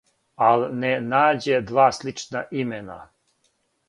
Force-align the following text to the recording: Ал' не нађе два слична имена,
Ал' 0.45 0.63
не 0.83 0.93
нађе 1.09 1.59
два 1.71 1.85
слична 1.97 2.41
имена, 2.65 2.97